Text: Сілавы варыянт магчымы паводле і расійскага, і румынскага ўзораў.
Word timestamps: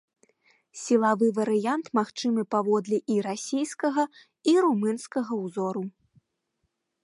Сілавы 0.83 1.27
варыянт 1.39 1.85
магчымы 1.99 2.43
паводле 2.57 2.99
і 3.15 3.19
расійскага, 3.27 4.03
і 4.55 4.59
румынскага 4.65 5.31
ўзораў. 5.45 5.85